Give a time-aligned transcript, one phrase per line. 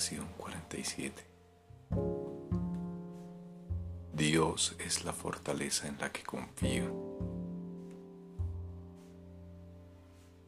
[0.00, 1.22] Lección 47.
[4.14, 6.90] Dios es la fortaleza en la que confío.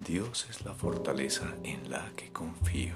[0.01, 2.95] Dios es la fortaleza en la que confío.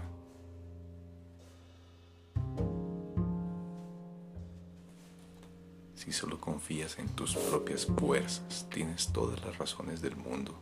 [5.95, 10.59] Si solo confías en tus propias fuerzas, tienes todas las razones del mundo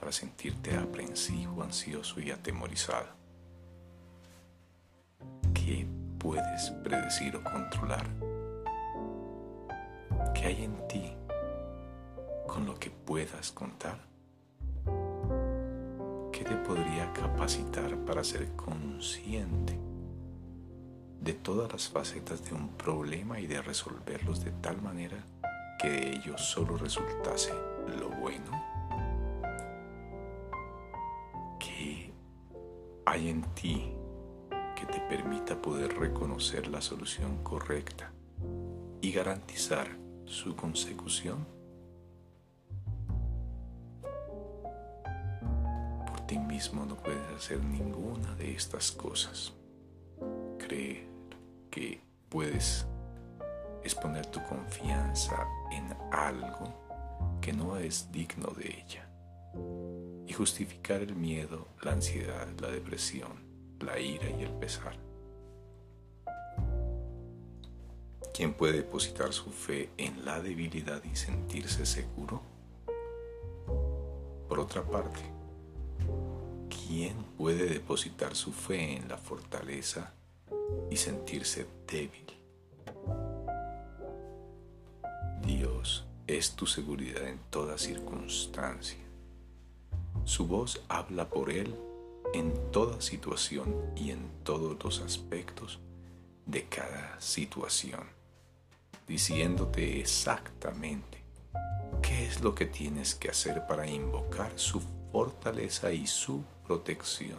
[0.00, 3.17] para sentirte aprensivo, ansioso y atemorizado.
[6.18, 8.06] Puedes predecir o controlar?
[10.34, 11.12] ¿Qué hay en ti
[12.46, 13.98] con lo que puedas contar?
[16.32, 19.78] ¿Qué te podría capacitar para ser consciente
[21.20, 25.24] de todas las facetas de un problema y de resolverlos de tal manera
[25.78, 27.52] que de ellos solo resultase
[27.98, 28.50] lo bueno?
[31.58, 32.12] ¿Qué
[33.04, 33.97] hay en ti
[34.78, 38.12] que te permita poder reconocer la solución correcta
[39.00, 39.88] y garantizar
[40.24, 41.44] su consecución?
[46.06, 49.52] Por ti mismo no puedes hacer ninguna de estas cosas.
[50.58, 51.08] Creer
[51.70, 52.86] que puedes
[53.82, 59.08] exponer tu confianza en algo que no es digno de ella
[60.24, 63.47] y justificar el miedo, la ansiedad, la depresión,
[63.80, 64.96] la ira y el pesar.
[68.34, 72.40] ¿Quién puede depositar su fe en la debilidad y sentirse seguro?
[74.48, 75.20] Por otra parte,
[76.68, 80.12] ¿quién puede depositar su fe en la fortaleza
[80.88, 82.26] y sentirse débil?
[85.44, 88.98] Dios es tu seguridad en toda circunstancia.
[90.24, 91.74] Su voz habla por Él
[92.34, 95.80] en toda situación y en todos los aspectos
[96.46, 98.18] de cada situación
[99.08, 101.24] diciéndote exactamente
[102.02, 107.38] qué es lo que tienes que hacer para invocar su fortaleza y su protección.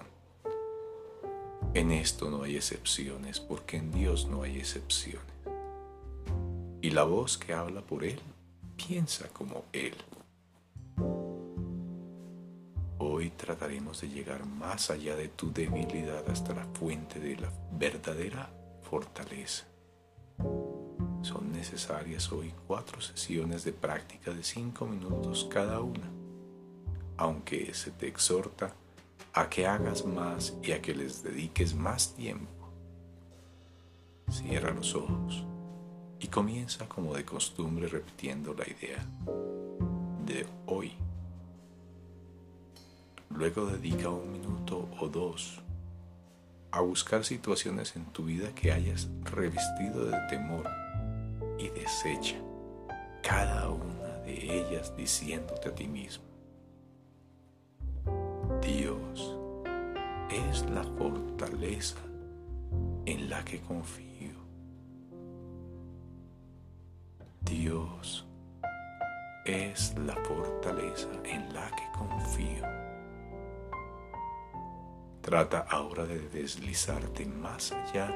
[1.75, 5.21] En esto no hay excepciones, porque en Dios no hay excepciones.
[6.81, 8.19] Y la voz que habla por Él
[8.75, 9.93] piensa como Él.
[13.39, 18.51] Trataremos de llegar más allá de tu debilidad hasta la fuente de la verdadera
[18.81, 19.65] fortaleza.
[21.21, 26.11] Son necesarias hoy cuatro sesiones de práctica de cinco minutos cada una,
[27.17, 28.73] aunque se te exhorta
[29.33, 32.69] a que hagas más y a que les dediques más tiempo.
[34.29, 35.45] Cierra los ojos
[36.19, 39.05] y comienza como de costumbre repitiendo la idea
[40.25, 41.08] de hoy.
[43.39, 45.61] Luego dedica un minuto o dos
[46.71, 50.67] a buscar situaciones en tu vida que hayas revestido de temor
[51.57, 52.35] y desecha
[53.23, 56.25] cada una de ellas diciéndote a ti mismo,
[58.61, 59.37] Dios
[60.29, 61.95] es la fortaleza
[63.05, 64.35] en la que confío.
[67.39, 68.27] Dios
[69.45, 72.88] es la fortaleza en la que confío.
[75.29, 78.11] Trata ahora de deslizarte más allá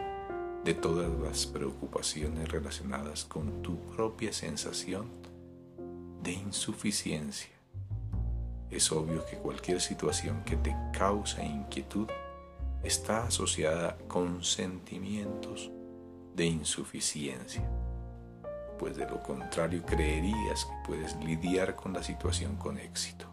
[0.65, 5.11] de todas las preocupaciones relacionadas con tu propia sensación
[6.23, 7.51] de insuficiencia.
[8.71, 12.07] Es obvio que cualquier situación que te causa inquietud
[12.81, 15.69] está asociada con sentimientos
[16.33, 17.69] de insuficiencia,
[18.79, 23.32] pues de lo contrario creerías que puedes lidiar con la situación con éxito.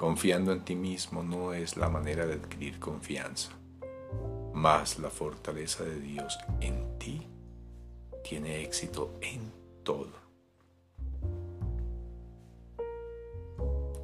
[0.00, 3.52] Confiando en ti mismo no es la manera de adquirir confianza
[4.54, 7.26] más la fortaleza de Dios en ti
[8.24, 9.52] tiene éxito en
[9.82, 10.12] todo.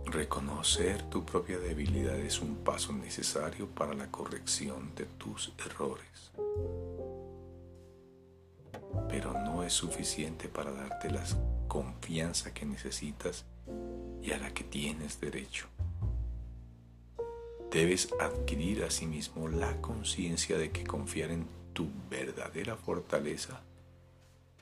[0.05, 6.31] Reconocer tu propia debilidad es un paso necesario para la corrección de tus errores,
[9.09, 11.25] pero no es suficiente para darte la
[11.69, 13.47] confianza que necesitas
[14.23, 15.69] y a la que tienes derecho.
[17.77, 23.61] Debes adquirir asimismo la conciencia de que confiar en tu verdadera fortaleza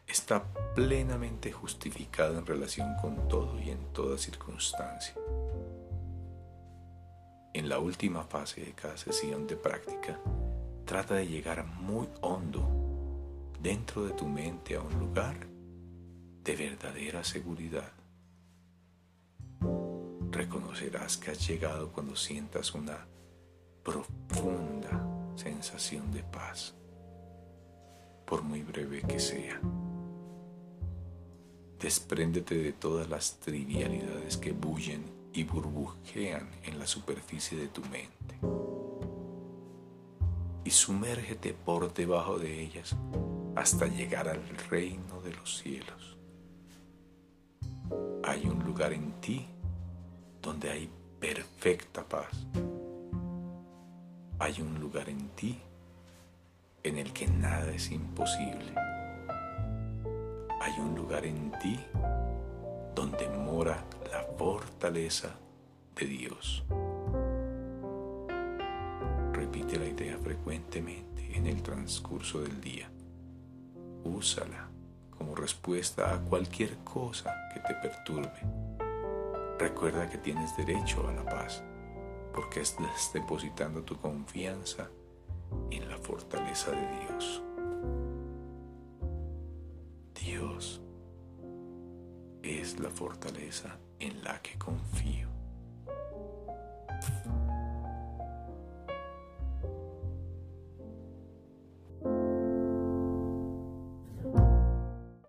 [0.08, 0.43] está
[0.75, 5.14] plenamente justificado en relación con todo y en toda circunstancia.
[7.52, 10.19] En la última fase de cada sesión de práctica,
[10.84, 12.69] trata de llegar muy hondo
[13.60, 15.46] dentro de tu mente a un lugar
[16.43, 17.93] de verdadera seguridad
[20.44, 23.06] reconocerás que has llegado cuando sientas una
[23.82, 26.75] profunda sensación de paz,
[28.26, 29.58] por muy breve que sea.
[31.81, 35.02] Despréndete de todas las trivialidades que bullen
[35.32, 38.38] y burbujean en la superficie de tu mente.
[40.62, 42.94] Y sumérgete por debajo de ellas
[43.56, 46.19] hasta llegar al reino de los cielos.
[48.23, 49.54] Hay un lugar en ti
[50.44, 52.46] donde hay perfecta paz.
[54.38, 55.58] Hay un lugar en ti
[56.82, 58.75] en el que nada es imposible
[60.64, 61.79] hay un lugar en ti
[62.94, 65.29] donde mora la fortaleza
[65.94, 66.64] de Dios.
[69.35, 72.88] Repite la idea frecuentemente en el transcurso del día.
[74.05, 74.70] Úsala
[75.11, 78.74] como respuesta a cualquier cosa que te perturbe.
[79.64, 81.64] Recuerda que tienes derecho a la paz
[82.34, 84.90] porque estás depositando tu confianza
[85.70, 87.43] en la fortaleza de Dios.
[90.20, 90.82] Dios
[92.43, 95.33] es la fortaleza en la que confío.